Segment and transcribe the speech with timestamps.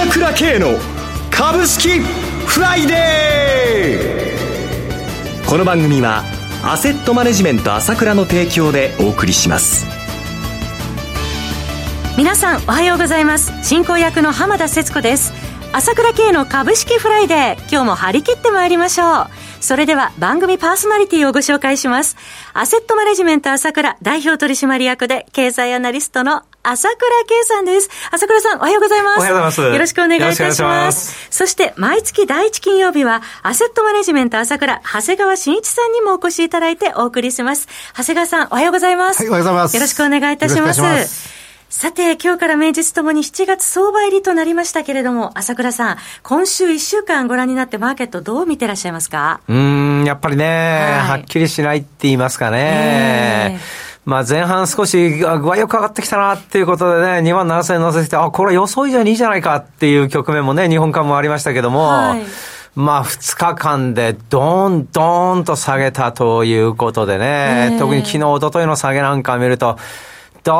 [0.00, 0.78] 朝倉慶の
[1.30, 6.22] 株式フライデーこの番組は
[6.64, 9.84] アセットマネジメント朝倉の提供でお送りします。
[12.16, 13.52] 皆さんおはようございます。
[13.62, 15.34] 進行役の浜田節子です。
[15.74, 19.26] 朝倉慶の株式フライデー今日も張り切ってまいりましょう。
[19.60, 22.16] それでは番組パーソナリティをご紹介します。
[22.54, 27.88] アセットマネジメント朝倉代表取締役で経済アナリストの朝倉圭さんです。
[28.10, 29.18] 朝倉さん、おはようございます。
[29.18, 29.60] おはようございます。
[29.62, 30.62] よろしくお願いいたします。
[30.62, 37.66] ますそして、毎月第一金曜日は、アセットマネジメント朝倉、長谷川慎一さんにもお越しいただいてお送りします。
[37.96, 39.20] 長谷川さん、おはようございます。
[39.20, 39.74] はい、おはようございます。
[39.74, 41.40] よろしくお願いいたします。
[41.70, 49.40] さて、今日から名実ともに7月相場入りとなりましたけれども、朝倉さん、今週1週間ご覧になってマーケットどう見てらっしゃいますか？
[49.48, 50.44] うん、やっぱりね、
[51.00, 53.58] はい、はっきりしないって言いますかね。
[53.58, 62.22] えーまあ前半少し具合よく上がってきたなっていうことでね、2万7000円乗せて、あ、これ予想以上にいいじゃないかっていう局面もね、日本間もありましたけども、はい、
[62.74, 69.78] まあ2日間でドーンドーンと下げたということでね、特に昨日、一昨日の下げなんか見ると、
[70.44, 70.54] ど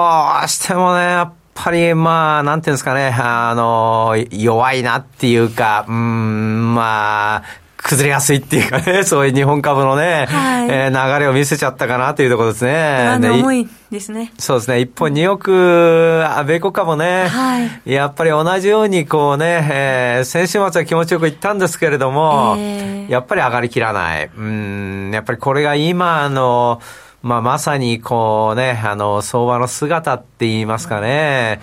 [0.45, 7.43] うしてもね、やっぱり、まあ、なんていうんですかね、あの、弱いなっていうか、うん、まあ、
[7.91, 13.19] 崩れやすいっていうかね、 そういう日本株のね、はい、えー、流れを見せちゃったかなというところですね。
[13.21, 14.33] 重いですね。
[14.39, 14.81] そうですね。
[14.81, 24.31] 一本2億、米国株もね、はい、やっぱり同じようにこうね、えー、先週末は気持ちよくいったんですけれども、えー、やっぱり上がりきらない。
[24.37, 26.81] うん、やっぱりこれが今の、
[27.23, 31.61] まあ、まさにこうね、あの、相場の姿って言いますかね。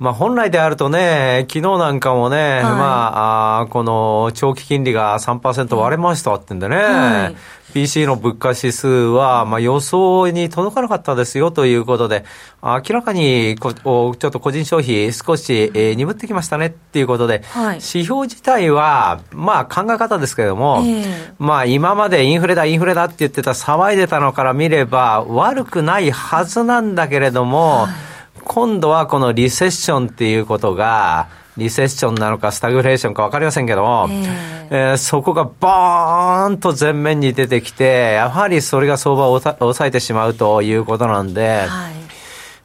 [0.00, 7.36] まあ、本来であるとね、昨日なんかもね、はい、まあ、あこの長期金利が3%割れましたってんでね、はい、
[7.74, 12.24] PC の物価指数は、まあ、予想に届かなかったですよということで、
[12.62, 28.09] 明らかにこちょっと個人消費少し、えー、鈍ってきましたねっていうことで、はい、指標自体は、まあ考え方ですけれども、えー、まあ今までインフレだ、インフレだって言ってた、騒いでたのから見れば悪くないはずなんだけれども、はい、
[28.52, 34.26] 今度はこのリセッションっていうことが、リセッションなのかスタグフレーションか分かりませんけども、えー、
[34.70, 41.99] えー、そこがバーンと前面に出てきて、やはりそれが相場を抑えてしまうということなんで、はい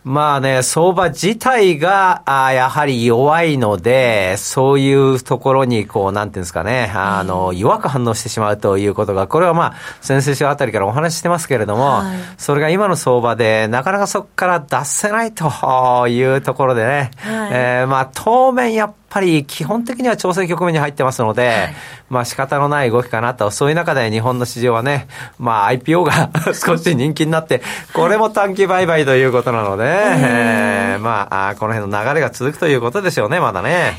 [0.06, 21.74] まあね、相場自体が、あやはり弱いので、そういうところに、こう、なんていうんですかね、あの、弱く反応してしまうということが、これはまあ、先々週あたりからお話ししてますけれども、はい、それが今の相場で、なかなかそこから出せないというところでね、はい、えー、まあ、当面やっぱり基本的には調整局面に入ってますので、はい、
[22.10, 27.62] まあ仕方のない動きかなと、そういう中で日本の市場はね、まあ IPO が 少し人気になって、
[27.94, 33.98] これも短期売買ということなので、えー、まあ、この辺の流れが続くということでしょうね、まだね。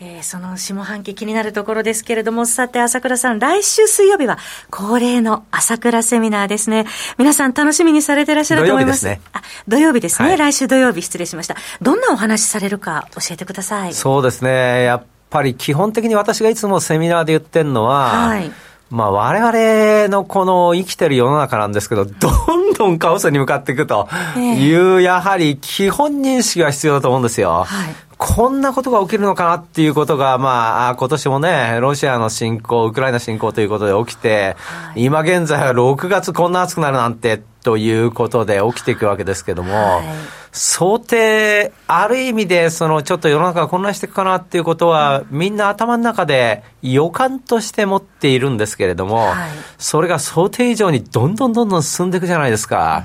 [0.00, 4.38] えー、その下半期気になるところですけれども、さて朝倉さん、来週水曜日は
[4.70, 6.86] 恒例の朝倉セミナーですね。
[7.18, 9.04] 皆さん楽しみにされてらっしゃると思います。
[9.04, 9.30] 土曜日ですね。
[9.32, 10.28] あ、土曜日ですね。
[10.28, 11.56] はい、来週土曜日失礼しました。
[11.80, 13.92] どんなお話されるか教えてください。
[13.92, 14.52] そうですね。
[14.52, 18.52] ね、やっぱり基本的に私がいつもセミナーで言ってるのは、はい、
[18.90, 27.64] まあ我々のこの生きてる世の中なんですけど、どんどんカオスに向かっていくという、やはり基本認識が必要だと思うんですよ。
[27.64, 40.04] はい、こんなことが起きるのかなっていうことが、まあ、今年もね、ロシアの侵攻、ウクライナ侵攻ということで起きて、はい、今現在は6月こんな暑くなるなんて、ということで起きていくわけですけども、はい。
[40.52, 53.04] 想定、ある意味で、その、ちょっと世の中が混乱していくかなっていうことは、みんな頭の中で予感として持っているんですけれども、はい、それが想定以上にどんどんどんどん進んでいくじゃないですか。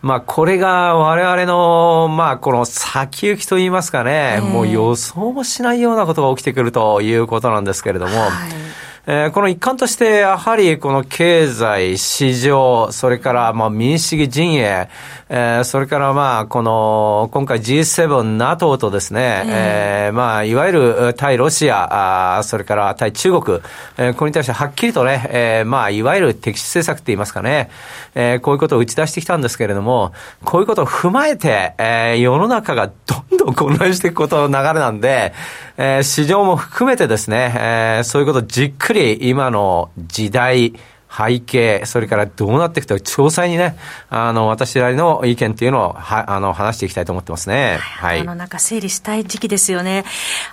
[0.00, 8.30] まあ、これが我々の、まあ、この先行きといいますかね、もう予想もしないようなことが起きてくるということなんですけれども、はい。
[9.10, 14.88] えー、この一環として、やはりこの経済、市場、それからまあ民主主義陣営、
[15.30, 23.58] えー、それからまあこの今回 G7、NATO とですね、えー、まあいわゆる対ロシア、あそれから対中国、
[23.98, 27.70] えー、これに対してはっきりとね、えー、まあいわゆる敵視政策って言いますかね、
[28.14, 30.12] えー、こういうことを打ち出してきたんですけれども、
[30.44, 35.34] こういうことを踏まえて、えー、世の中がどんどん混乱していくことの流れなんで、
[35.76, 40.74] えー、市場も含めてですね、えー、そういうことをじっくり今の時代、
[41.10, 43.76] 背景、それからどうなっていくと、詳細にね、
[44.10, 47.78] あの、私なりの意見っていうのを、は、あの、話していきたいと思ってますね。
[47.80, 48.20] はい。
[48.20, 50.04] あの、なんか整理したい時期ですよね。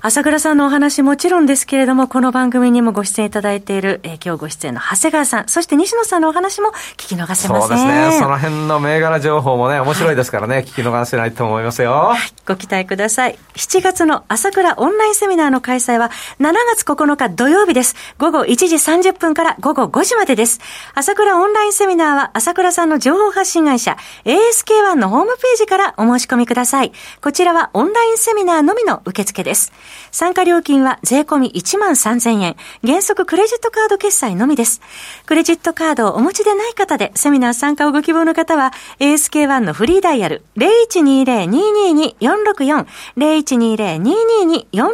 [0.01, 7.49] 朝倉さんのお話もちろんですけれども、この番組にもご出演いただいている、えー、今日ご出演の長谷川さん、そして西野さんのお話も聞き逃せません。
[7.61, 8.17] そうですね。
[8.19, 11.91] その辺の銘柄情報もね、面白いですからね、はい、聞き逃せないと思いますよ。
[11.91, 12.19] はい。
[12.47, 13.37] ご期待ください。
[13.55, 17.95] 7月の朝倉オンラインセミナーの開催は、7月9日土曜日です。
[18.17, 20.44] 午後1時30分から午後5時までです。
[20.93, 26.91] 朝倉オンラインセミナーは、朝倉さんの情報発信会社、ASK1 のホームページからお申し込みください。
[27.21, 29.71] こちらはオンラインセミナーのみの受付です。
[30.11, 32.55] 参加料金は税込み1万3000円。
[32.85, 34.81] 原則クレジットカード決済のみです。
[35.25, 42.85] クレジットカードをお持ちでない方で、セミナー参加をご希望の方は、ASK1 のフリーダイヤル0120-222-464、
[43.17, 44.85] 0120-222-464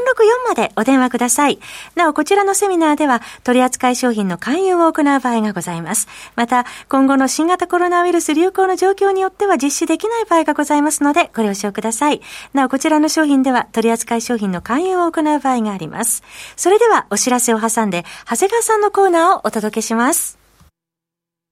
[0.48, 1.60] までお電話ください。
[1.96, 6.08] なお、こちらのセミナーでは、取扱い商品の勧誘を行う場合がございます。
[6.36, 12.22] また、今後の新型コロナウイルス流行の状況によっては実施できない場合がございますので、ご了承ください。
[12.54, 16.24] なお、こちらの商品では、取扱い商品の勧誘を行う場合があります。
[16.56, 20.38] それでは、お知らせを挟んで、長谷川さんのコーナーをお届けします。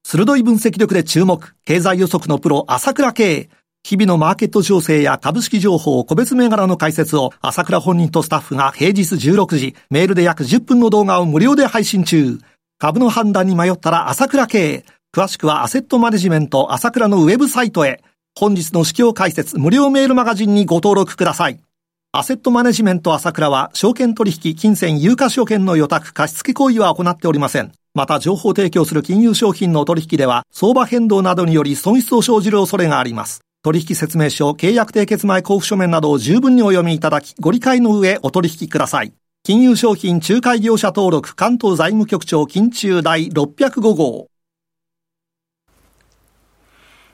[0.04, 3.50] 鋭い分析力で注目、経済予測のプロ、朝倉慶。
[3.84, 12.40] 日々のマーケット情勢や株式情報、個別銘柄の解説を朝倉本人とスタッフが平日16時、メールで約10分の動画を無料で配信中。
[12.82, 14.86] 株の判断に迷ったら朝倉慶。
[15.14, 18.02] 詳しくはアセットマネジメント朝倉のウェブサイトへ。
[18.40, 21.60] 本日の市況解説無料メールマガジンにご登録ください。
[22.14, 27.74] アセットマネジメント朝倉は、証券取引、金銭、有価証券の予託、貸付行為は行っておりません。
[27.94, 33.42] また、情報提供する金融商品の取引では、相場変動などにより損失を生じる恐れがあります。
[33.62, 39.12] 取引説明書、契約締結前交付書面などを十分にお読みいただき、ご理解の上お取引ください。
[39.50, 44.29] 金融商品仲介業者登録関東財務局長金中第605号。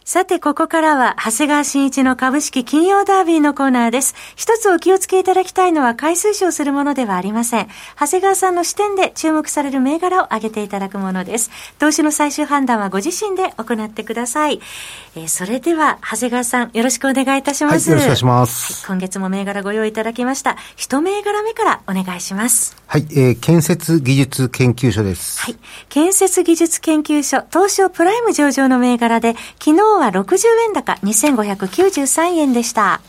[0.08, 4.14] さて、ここからは、長谷川新一の株式金曜ダービーのコーナーです。
[4.36, 7.68] 一つお気をつけいただきたいのは、回数賞するものではありません。
[8.00, 11.50] 長谷川さんの視点で注目される銘柄を挙げていただくものです。
[11.80, 14.62] 投資の最終判断はご自身で行ってください。
[15.16, 17.90] えー、それでは、長谷川さん、よろしくお願いいたします。
[17.90, 18.86] はい、よろしくお願いします。
[18.86, 20.56] はい、今月も銘柄ご用意いただきました。
[20.76, 22.78] 一銘柄目からお願いします。
[22.86, 25.42] はい、えー、建設技術研究所です。
[25.42, 25.56] はい。
[25.90, 30.38] 建設技術研究所、東証プライム上場の銘柄で、昨日は60
[30.68, 33.02] 円高2593円でした。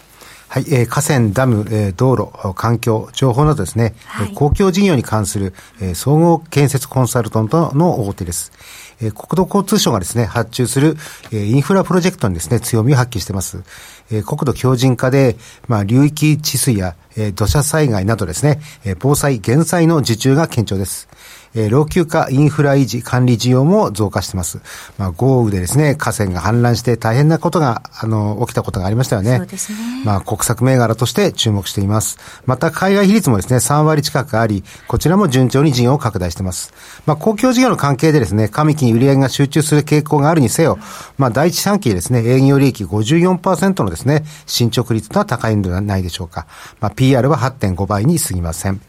[0.49, 8.53] はい、えー、河川、ダム、えー、道路、環境、情報などですね、はい、公共事業に関する、えー、総合建設コンサルタントの大手です。
[9.01, 10.97] えー、国土交通省がですね、発注する、
[11.33, 13.63] えー、インフラプロジェクトにですね、強みを発揮しています。
[14.11, 15.37] えー、国土強靭化で、
[15.67, 21.09] まあ、流域治水や、えー、土砂災害などですね、えー、防災、減災の受注が堅調です。
[21.57, 24.61] えー、老朽化インフラ維持管理需要も増加しています。
[24.99, 29.39] まあ、豪雨でですね、河川が氾濫して大変なことが、あの、起きたことがありましたよね。
[29.39, 29.79] そうですね。
[30.05, 32.19] まあ、国策銘柄として注目しています。
[32.45, 36.75] また、海外比率もですね、3割近くあり、こちらも順調に陣を拡大しています。
[37.07, 40.79] まあ、公共事業の関係でですね、上期に売上が集中する傾向があるにせよ、
[41.17, 46.47] まあ、第一四半期ですね、営業利益54%のですね、進捗率とは高いのではないでしょうか。
[46.81, 48.81] まあ、PR は8.5倍に過ぎません。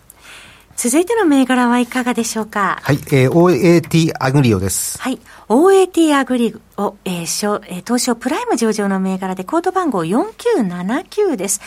[0.78, 2.78] 続いての銘柄はいかがでしょうか？
[2.84, 5.02] はい、えー、OAT アグリオです。
[5.02, 5.20] はい。
[5.50, 11.62] OAT アグリオ、えー、えー、東証プライム上場の銘柄でコード番号4979です。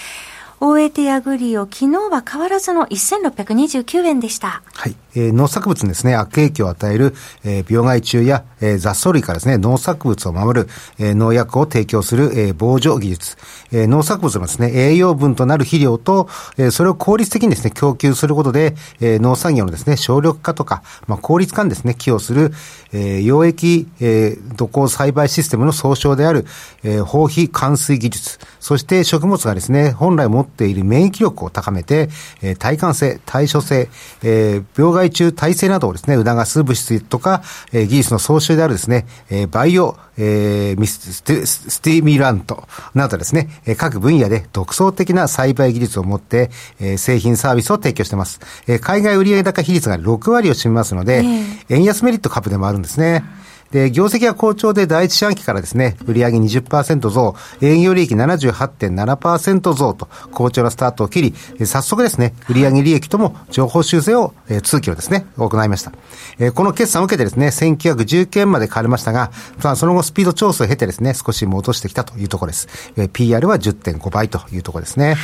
[0.60, 4.62] OAT アグリオ、昨日は変わらずの1629円でした。
[4.74, 4.94] はい。
[5.14, 7.14] えー、農作物にですね、悪影響を与える、
[7.44, 10.68] えー、病害虫や、えー、雑草類からですね、農作物を守る、
[10.98, 13.36] えー、農薬を提供する、えー、防除技術、
[13.72, 22.52] えー、農作物のですね、栄養分となる肥料と、えー、それを効率的にですね、供給することで、えー、農産業のですね、省力化とか、まあ、効率化にですね、寄与する、
[22.92, 26.46] えー、溶液、えー、土耕栽培システムの総称である、
[26.82, 32.08] えー、放肥灌水技術、そして食物がですね、本来持っている免疫力を高めて、
[32.42, 33.88] えー、耐寒性、対処性、
[34.22, 37.42] えー、病害虫耐性などをですね、促す物質とか、
[37.72, 48.40] えー、技術の総集であるですね、えー、バイオ、えー、ミスステスティミラントなどですね、えー、各分野で独創的な栽培技術を持って、えー、製品サービスを提供しています。
[48.66, 51.22] えー、海外売上高比率が6割を占めますので、
[51.68, 53.24] えー、円安メリット株でもあるんですね。
[53.70, 61.22] で、業績は好調で第一四半期からですね、売上20%増、営業利益78.7%増と好調なスタートを切
[61.58, 65.92] り、早速ですね、売上利益とも情報修正を、えー、通期をですね、行いました。
[66.38, 69.30] えー、この決算を受けてですね、1919円まで変わりましたが、
[69.76, 72.68] その後スピード調整を経てですね、少し戻してきたというところです。
[72.96, 75.16] えー、PR は10.5倍というところですね。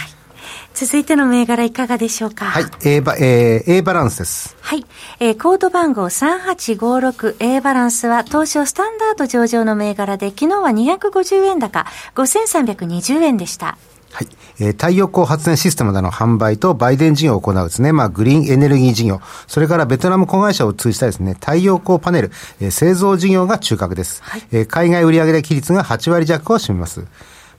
[0.74, 2.44] 続いての銘柄いかがでしょうか？
[2.46, 4.56] はい、A バ、えー、A バランスです。
[4.60, 4.84] はい。
[5.20, 13.78] えー、コード番号 3856A バランスは東証スタンダード上場の銘柄で、昨日は250円高、5320円でした。
[14.12, 14.28] はい。
[14.58, 24.22] えー、太陽光発電システムなどの販売と売電事業を行うですね、まあ、グリーンエネルギー事業、それからベトナム子会社を通じたですね、太陽光パネル、えー、製造事業が中核です。
[24.22, 27.04] はい、えー、海外売上比率が8割弱を占めます。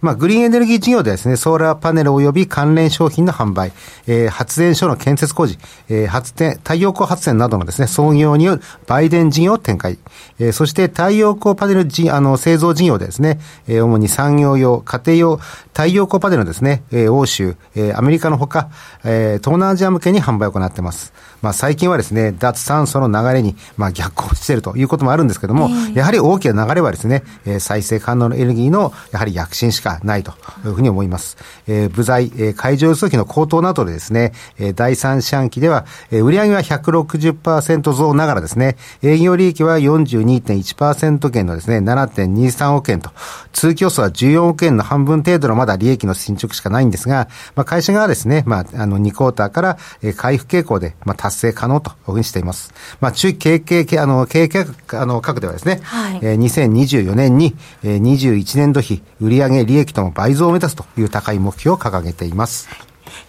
[0.01, 3.71] まあ、グリーンエネルギー事業ではですね、ソーラーパネル及び関連商品の販売、
[4.05, 5.57] えー、発電所の建設工事、
[5.89, 9.97] えー、発電、太陽光発電などのですね、創業による売電事業を展開。
[10.39, 15.37] えー、そして太陽光パネルじ、あの、製造事業でですね、えー、主に産業用、家庭用、
[15.73, 18.69] 太陽光パネルのですね、えー、欧州、えー、アメリカのほか、
[19.03, 21.13] えー、東南アジア向けに販売を行っています。
[21.41, 30.31] まあ、最近はですね、脱炭素の流れに、まあ、逆行しているということもあるんですけども、えー、やはり大きな流れはですね、えー、再生可能エネルギーの、やはり躍進しかないと
[30.65, 31.37] いうふうに思います。
[31.67, 43.11] えー、部材、えー、海上輸送機の高騰などでですね、えー、第三四半期では、えー、売上は160%増ながらですね、営業利益は42.1%減のですね、7.23億円と、
[43.53, 52.73] 通期予想は14億円の半分程度のまだ利益の進捗しかないんですが、まあ、会社側はですね、まあ、あの、2クォーターから、えー、回復傾向で、まあ、達成可能というふうにしています。
[52.99, 54.49] まあ、中期経営、あの、経営
[54.93, 62.69] あの、各ではですね、はい、えー、2024年に、えー、21年度比、売上利益益との倍増を目指すという高い目標を掲げています。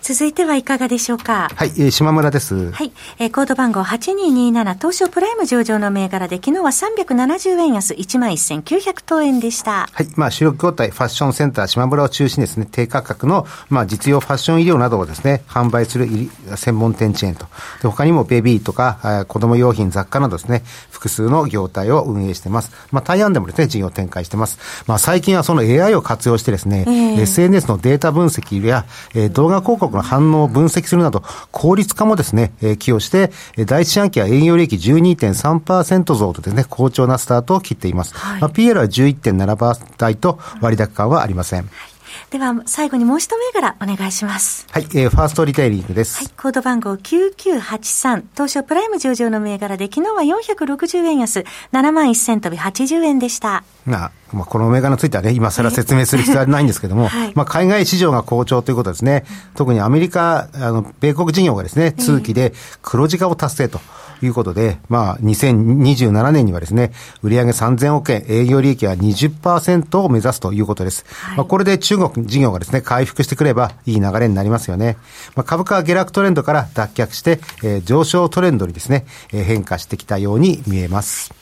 [0.02, 1.50] 続いてはいかがでしょうか？
[1.54, 2.70] はい、えー、島村です。
[2.72, 9.88] はい、えー、コード番号8227東証プライム上場の銘柄で昨日は370円安11,900等円でした。
[9.92, 16.08] はい、まあ主力業態ファッションセンター島村を中心にですね、低価格のまあ実用ファッション医療などをですね、販売する
[16.56, 17.46] 専門店チェーンと。
[17.82, 22.70] で他にもベビーとか子供用品雑貨などですね、複数の業態を運営しています。
[22.90, 24.58] まあ台湾でもですね、事業を展開しています。
[24.86, 33.30] まあ最近はその AI を活用してですね、えー、SNS のデータ分析や、えー、動画広告の反応を分析するなど、効率化もですね、えー、寄与して、
[33.64, 38.14] 第一四半期は営業利益12.3%増とですね、好調なスタートを切っています。
[38.14, 41.62] はい、まあ、PL は11.7倍台と割高感はありません。
[41.62, 41.97] はい
[42.30, 44.66] では、最後にもう一銘柄お願いします。
[44.70, 46.18] はい、えー、ファーストリテイリングです。
[46.18, 53.64] はい、コード番号9983、当初プライム上場の銘柄で、昨日は460円安、7万1000飛び80円でした。
[53.86, 59.24] まあ、まあ、この銘柄についてはね、今更説明する必要はないんですけども、はい、まあ、海外市場が好調ということですね。
[59.54, 63.80] 特にアメリカ、あの、米国事業がですね、通期で黒字化を達成と。
[64.22, 71.04] いうことで、まあ、2027年にはですね、売上3000億円、営業利益は20%を目指すということです。
[71.08, 74.96] はい、まあ、これで中国事業がですね、回復してくればいい流れになりますよね。
[75.34, 81.37] まあ、株価は下落トレンドから脱却して、えー、上昇トレンドにですね、えー、変化してきたように見えます。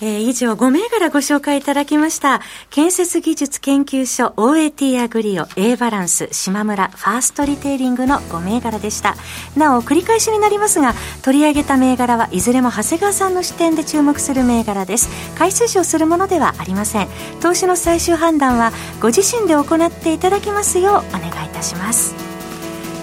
[0.00, 2.40] えー、以上5銘柄ご紹介いただきました。
[2.70, 9.16] 建設技術研究所 OAT アグリオ A バランス島村ファーストリテイリングの5銘柄でした。
[9.56, 15.08] なお繰り返しになりますが取り上げた銘柄はいずれも長谷川さんの視点で注目する銘柄です。
[15.36, 17.08] 買い推奨するものではありません。
[17.40, 22.27] 投資の最終判断はご自身で行っていただきますようお願いいたします。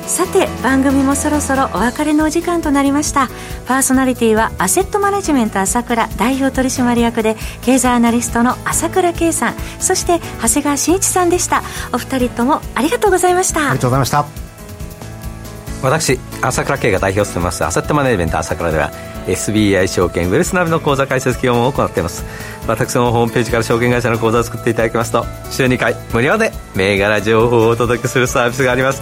[0.08, 3.28] さて番組もそろそろお別れのお時間となりました。
[3.68, 9.56] パーソナリティはアセットマネジメント朝倉代表取締役で経済アナリストの朝倉圭さん。
[9.80, 11.64] そして長谷川慎一さんでした。
[11.92, 13.62] お二人ともありがとうございました。
[13.62, 14.26] ありがとうございました。
[15.82, 18.92] 私朝倉圭が代表を務めますアセットマネジメント朝倉では
[19.28, 22.24] SBI 証券ウェルスナビの口座開設業務を行っています。
[22.68, 29.02] 私のホームページから証券会社の口座を作っていただきますと週2回無料で銘柄情報をお届けするサービスがあります